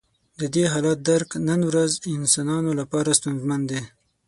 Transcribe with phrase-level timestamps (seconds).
[0.39, 3.81] د دې حالت درک نن ورځ انسانانو لپاره ستونزمن دی.